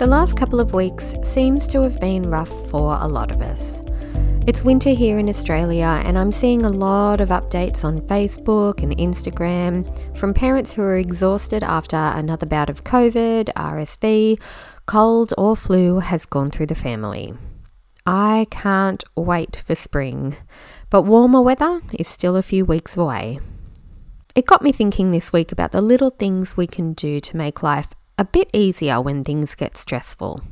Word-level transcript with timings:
The 0.00 0.06
last 0.06 0.34
couple 0.34 0.60
of 0.60 0.72
weeks 0.72 1.14
seems 1.22 1.68
to 1.68 1.82
have 1.82 2.00
been 2.00 2.22
rough 2.22 2.70
for 2.70 2.96
a 3.02 3.06
lot 3.06 3.30
of 3.30 3.42
us. 3.42 3.82
It's 4.46 4.62
winter 4.62 4.94
here 4.94 5.18
in 5.18 5.28
Australia, 5.28 6.00
and 6.06 6.18
I'm 6.18 6.32
seeing 6.32 6.64
a 6.64 6.70
lot 6.70 7.20
of 7.20 7.28
updates 7.28 7.84
on 7.84 8.00
Facebook 8.00 8.82
and 8.82 8.96
Instagram 8.96 9.84
from 10.16 10.32
parents 10.32 10.72
who 10.72 10.80
are 10.80 10.96
exhausted 10.96 11.62
after 11.62 11.98
another 11.98 12.46
bout 12.46 12.70
of 12.70 12.82
COVID, 12.82 13.50
RSV, 13.52 14.40
cold, 14.86 15.34
or 15.36 15.54
flu 15.54 15.98
has 15.98 16.24
gone 16.24 16.50
through 16.50 16.68
the 16.68 16.74
family. 16.74 17.34
I 18.06 18.46
can't 18.50 19.04
wait 19.16 19.56
for 19.56 19.74
spring, 19.74 20.34
but 20.88 21.02
warmer 21.02 21.42
weather 21.42 21.82
is 21.92 22.08
still 22.08 22.36
a 22.36 22.42
few 22.42 22.64
weeks 22.64 22.96
away. 22.96 23.38
It 24.34 24.46
got 24.46 24.62
me 24.62 24.72
thinking 24.72 25.10
this 25.10 25.30
week 25.30 25.52
about 25.52 25.72
the 25.72 25.82
little 25.82 26.08
things 26.08 26.56
we 26.56 26.66
can 26.66 26.94
do 26.94 27.20
to 27.20 27.36
make 27.36 27.62
life 27.62 27.88
a 28.20 28.24
bit 28.24 28.50
easier 28.52 29.00
when 29.00 29.24
things 29.24 29.54
get 29.54 29.78
stressful. 29.78 30.42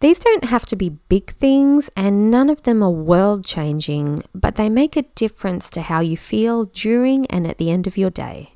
These 0.00 0.18
don't 0.20 0.44
have 0.44 0.64
to 0.66 0.76
be 0.76 0.88
big 0.88 1.30
things, 1.30 1.90
and 1.94 2.30
none 2.30 2.48
of 2.48 2.62
them 2.62 2.82
are 2.82 2.90
world 2.90 3.44
changing, 3.44 4.20
but 4.34 4.54
they 4.54 4.70
make 4.70 4.96
a 4.96 5.02
difference 5.02 5.68
to 5.70 5.82
how 5.82 6.00
you 6.00 6.16
feel 6.16 6.64
during 6.64 7.26
and 7.26 7.46
at 7.46 7.58
the 7.58 7.70
end 7.70 7.86
of 7.86 7.98
your 7.98 8.08
day. 8.08 8.54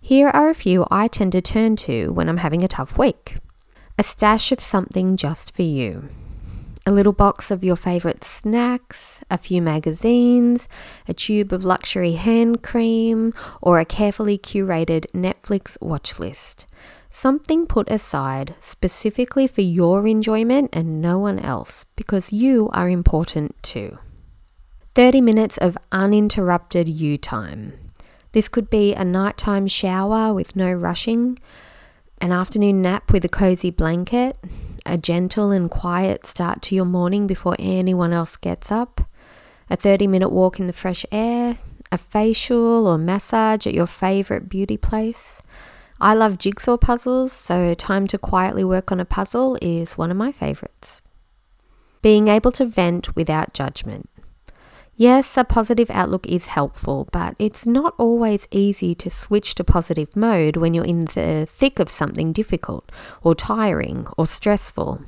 Here 0.00 0.28
are 0.28 0.48
a 0.48 0.54
few 0.54 0.86
I 0.92 1.08
tend 1.08 1.32
to 1.32 1.42
turn 1.42 1.74
to 1.88 2.12
when 2.12 2.28
I'm 2.28 2.36
having 2.36 2.62
a 2.62 2.68
tough 2.68 2.96
week 2.96 3.36
a 3.98 4.04
stash 4.04 4.52
of 4.52 4.60
something 4.60 5.16
just 5.16 5.56
for 5.56 5.62
you. 5.62 6.08
A 6.86 6.92
little 6.92 7.12
box 7.12 7.50
of 7.50 7.64
your 7.64 7.74
favourite 7.74 8.22
snacks, 8.22 9.20
a 9.28 9.36
few 9.36 9.60
magazines, 9.60 10.68
a 11.08 11.14
tube 11.14 11.52
of 11.52 11.64
luxury 11.64 12.12
hand 12.12 12.62
cream, 12.62 13.34
or 13.60 13.80
a 13.80 13.84
carefully 13.84 14.38
curated 14.38 15.06
Netflix 15.12 15.76
watch 15.80 16.20
list 16.20 16.64
something 17.10 17.66
put 17.66 17.90
aside 17.90 18.54
specifically 18.60 19.46
for 19.46 19.62
your 19.62 20.06
enjoyment 20.06 20.70
and 20.72 21.00
no 21.00 21.18
one 21.18 21.38
else 21.38 21.86
because 21.96 22.32
you 22.32 22.68
are 22.72 22.88
important 22.88 23.54
too. 23.62 23.98
30 24.94 25.20
minutes 25.20 25.56
of 25.58 25.78
uninterrupted 25.92 26.88
you 26.88 27.16
time. 27.16 27.72
This 28.32 28.48
could 28.48 28.68
be 28.68 28.94
a 28.94 29.04
nighttime 29.04 29.66
shower 29.66 30.34
with 30.34 30.56
no 30.56 30.72
rushing, 30.72 31.38
an 32.20 32.32
afternoon 32.32 32.82
nap 32.82 33.12
with 33.12 33.24
a 33.24 33.28
cozy 33.28 33.70
blanket, 33.70 34.36
a 34.84 34.98
gentle 34.98 35.50
and 35.50 35.70
quiet 35.70 36.26
start 36.26 36.62
to 36.62 36.74
your 36.74 36.84
morning 36.84 37.26
before 37.26 37.56
anyone 37.58 38.12
else 38.12 38.36
gets 38.36 38.72
up, 38.72 39.02
a 39.70 39.76
30 39.76 40.06
minute 40.06 40.30
walk 40.30 40.58
in 40.58 40.66
the 40.66 40.72
fresh 40.72 41.06
air, 41.12 41.58
a 41.92 41.96
facial 41.96 42.86
or 42.86 42.98
massage 42.98 43.66
at 43.66 43.74
your 43.74 43.86
favorite 43.86 44.48
beauty 44.48 44.76
place, 44.76 45.40
I 46.00 46.14
love 46.14 46.38
jigsaw 46.38 46.76
puzzles, 46.76 47.32
so 47.32 47.74
time 47.74 48.06
to 48.08 48.18
quietly 48.18 48.62
work 48.62 48.92
on 48.92 49.00
a 49.00 49.04
puzzle 49.04 49.58
is 49.60 49.98
one 49.98 50.12
of 50.12 50.16
my 50.16 50.30
favourites. 50.30 51.02
Being 52.02 52.28
able 52.28 52.52
to 52.52 52.66
vent 52.66 53.16
without 53.16 53.52
judgment. 53.52 54.08
Yes, 54.94 55.36
a 55.36 55.42
positive 55.42 55.90
outlook 55.90 56.24
is 56.28 56.46
helpful, 56.46 57.08
but 57.10 57.34
it's 57.40 57.66
not 57.66 57.94
always 57.98 58.46
easy 58.52 58.94
to 58.94 59.10
switch 59.10 59.56
to 59.56 59.64
positive 59.64 60.14
mode 60.14 60.56
when 60.56 60.72
you're 60.72 60.84
in 60.84 61.00
the 61.00 61.48
thick 61.50 61.80
of 61.80 61.90
something 61.90 62.32
difficult, 62.32 62.92
or 63.22 63.34
tiring, 63.34 64.06
or 64.16 64.28
stressful. 64.28 65.02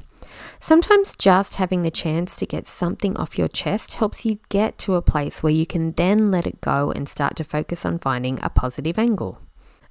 Sometimes 0.58 1.14
just 1.14 1.54
having 1.56 1.82
the 1.82 1.90
chance 1.92 2.34
to 2.36 2.46
get 2.46 2.66
something 2.66 3.16
off 3.16 3.38
your 3.38 3.48
chest 3.48 3.94
helps 3.94 4.24
you 4.24 4.40
get 4.48 4.76
to 4.78 4.94
a 4.94 5.02
place 5.02 5.40
where 5.40 5.52
you 5.52 5.66
can 5.66 5.92
then 5.92 6.32
let 6.32 6.48
it 6.48 6.60
go 6.60 6.90
and 6.90 7.08
start 7.08 7.36
to 7.36 7.44
focus 7.44 7.84
on 7.84 8.00
finding 8.00 8.40
a 8.42 8.50
positive 8.50 8.98
angle 8.98 9.38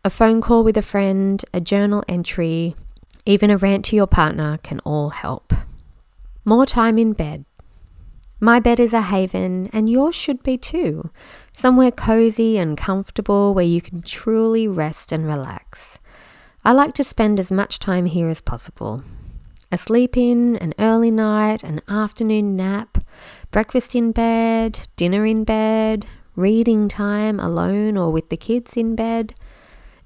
a 0.03 0.09
phone 0.09 0.39
call 0.39 0.64
with 0.64 0.78
a 0.78 0.81
friend, 0.81 1.44
a 1.53 1.59
journal 1.59 2.03
entry, 2.08 2.75
even 3.25 3.50
a 3.50 3.57
rant 3.57 3.84
to 3.85 3.96
your 3.96 4.07
partner 4.07 4.57
can 4.63 4.79
all 4.81 5.09
help. 5.09 5.53
More 6.46 6.66
time 6.66 6.97
in 6.97 7.13
bed. 7.13 7.46
My 8.40 8.62
bed 8.62 8.79
is 8.79 8.94
a 8.94 9.01
haven, 9.01 9.69
and 9.73 9.90
yours 9.90 10.16
should 10.16 10.41
be 10.41 10.57
too. 10.57 11.09
Somewhere 11.51 11.91
cozy 11.91 12.57
and 12.57 12.78
comfortable 12.78 13.53
where 13.53 13.66
you 13.66 13.81
can 13.81 14.01
truly 14.01 14.68
rest 14.68 15.12
and 15.12 15.25
relax. 15.25 16.00
I 16.63 16.72
like 16.72 16.94
to 16.96 17.03
spend 17.03 17.40
as 17.40 17.52
much 17.52 17.79
time 17.79 18.06
here 18.06 18.29
as 18.29 18.40
possible. 18.40 19.03
A 19.72 19.78
sleep 19.78 20.16
in, 20.16 20.56
an 20.57 20.73
early 20.79 21.12
night, 21.12 21.63
an 21.63 21.81
afternoon 21.90 22.56
nap, 22.56 22.97
breakfast 23.52 23.94
in 23.94 24.13
bed, 24.13 24.88
dinner 24.96 25.25
in 25.25 25.44
bed, 25.44 26.06
reading 26.38 26.88
time 26.88 27.40
alone 27.40 27.97
or 27.97 28.12
with 28.12 28.29
the 28.29 28.38
kids 28.38 28.78
in 28.78 28.96
bed, 28.96 29.35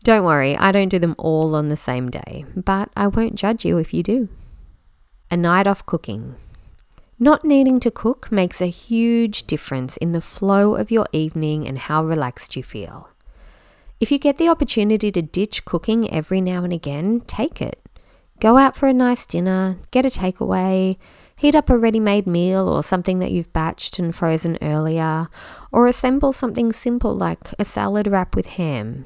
don't 0.04 0.26
worry, 0.26 0.56
I 0.58 0.72
don't 0.72 0.90
do 0.90 1.00
them 1.00 1.16
all 1.18 1.56
on 1.56 1.68
the 1.68 1.78
same 1.78 2.10
day, 2.10 2.46
but 2.56 2.90
I 2.96 3.08
won't 3.08 3.36
judge 3.36 3.64
you 3.64 3.78
if 3.78 3.94
you 3.94 4.04
do. 4.04 4.30
A 5.32 5.38
night 5.38 5.66
off 5.66 5.86
cooking. 5.86 6.36
Not 7.20 7.46
needing 7.46 7.80
to 7.80 7.92
cook 7.92 8.32
makes 8.32 8.60
a 8.60 8.68
huge 8.68 9.48
difference 9.48 9.96
in 9.98 10.12
the 10.12 10.20
flow 10.20 10.76
of 10.76 10.92
your 10.92 11.06
evening 11.14 11.68
and 11.68 11.78
how 11.78 12.04
relaxed 12.04 12.56
you 12.56 12.64
feel. 12.64 13.10
If 14.00 14.12
you 14.12 14.20
get 14.20 14.38
the 14.38 14.50
opportunity 14.50 15.12
to 15.14 15.22
ditch 15.22 15.64
cooking 15.64 16.12
every 16.12 16.42
now 16.42 16.66
and 16.66 16.74
again, 16.74 17.22
take 17.22 17.62
it. 17.62 17.80
Go 18.42 18.58
out 18.58 18.76
for 18.76 18.88
a 18.88 18.94
nice 18.94 19.26
dinner, 19.26 19.78
get 19.92 20.06
a 20.06 20.10
takeaway, 20.10 20.98
heat 21.38 21.56
up 21.56 21.70
a 21.70 21.78
ready 21.78 22.02
made 22.02 22.28
meal 22.28 22.68
or 22.68 22.84
something 22.84 23.20
that 23.20 23.32
you've 23.32 23.54
batched 23.54 24.00
and 24.00 24.14
frozen 24.14 24.58
earlier, 24.62 25.30
or 25.72 25.88
assemble 25.88 26.34
something 26.34 26.74
simple 26.74 27.16
like 27.16 27.40
a 27.58 27.64
salad 27.64 28.08
wrap 28.08 28.36
with 28.36 28.48
ham. 28.48 29.06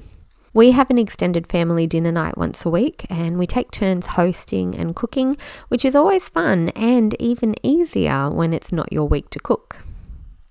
We 0.58 0.72
have 0.72 0.90
an 0.90 0.98
extended 0.98 1.46
family 1.46 1.86
dinner 1.86 2.12
night 2.12 2.36
once 2.36 2.66
a 2.66 2.70
week 2.72 3.06
and 3.12 3.38
we 3.38 3.46
take 3.46 3.70
turns 3.70 4.08
hosting 4.08 4.76
and 4.76 4.96
cooking, 4.96 5.38
which 5.68 5.86
is 5.86 5.96
always 5.96 6.30
fun 6.30 6.70
and 6.70 7.16
even 7.22 7.54
easier 7.62 8.32
when 8.32 8.54
it's 8.54 8.72
not 8.72 8.92
your 8.92 9.08
week 9.08 9.30
to 9.30 9.40
cook. 9.40 9.78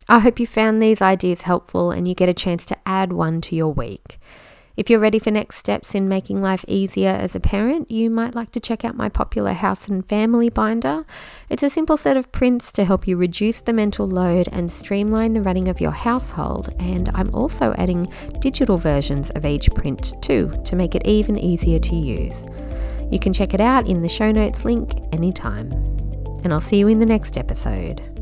I 0.08 0.20
hope 0.20 0.38
you 0.38 0.46
found 0.46 0.80
these 0.80 1.02
ideas 1.02 1.42
helpful 1.42 1.90
and 1.90 2.06
you 2.06 2.14
get 2.14 2.28
a 2.28 2.34
chance 2.34 2.64
to 2.66 2.76
add 2.86 3.12
one 3.12 3.40
to 3.40 3.56
your 3.56 3.72
week. 3.72 4.20
If 4.76 4.90
you're 4.90 5.00
ready 5.00 5.18
for 5.18 5.30
next 5.30 5.56
steps 5.56 5.94
in 5.94 6.06
making 6.06 6.42
life 6.42 6.62
easier 6.68 7.08
as 7.08 7.34
a 7.34 7.40
parent, 7.40 7.90
you 7.90 8.10
might 8.10 8.34
like 8.34 8.52
to 8.52 8.60
check 8.60 8.84
out 8.84 8.94
my 8.94 9.08
popular 9.08 9.54
House 9.54 9.88
and 9.88 10.06
Family 10.06 10.50
Binder. 10.50 11.06
It's 11.48 11.62
a 11.62 11.70
simple 11.70 11.96
set 11.96 12.18
of 12.18 12.30
prints 12.30 12.70
to 12.72 12.84
help 12.84 13.08
you 13.08 13.16
reduce 13.16 13.62
the 13.62 13.72
mental 13.72 14.06
load 14.06 14.50
and 14.52 14.70
streamline 14.70 15.32
the 15.32 15.40
running 15.40 15.68
of 15.68 15.80
your 15.80 15.92
household. 15.92 16.74
And 16.78 17.10
I'm 17.14 17.34
also 17.34 17.72
adding 17.78 18.12
digital 18.40 18.76
versions 18.76 19.30
of 19.30 19.46
each 19.46 19.70
print 19.70 20.12
too 20.20 20.52
to 20.66 20.76
make 20.76 20.94
it 20.94 21.06
even 21.06 21.38
easier 21.38 21.78
to 21.78 21.96
use. 21.96 22.44
You 23.10 23.18
can 23.18 23.32
check 23.32 23.54
it 23.54 23.62
out 23.62 23.86
in 23.86 24.02
the 24.02 24.10
show 24.10 24.30
notes 24.30 24.66
link 24.66 24.92
anytime. 25.10 25.72
And 26.44 26.52
I'll 26.52 26.60
see 26.60 26.76
you 26.76 26.88
in 26.88 26.98
the 26.98 27.06
next 27.06 27.38
episode. 27.38 28.15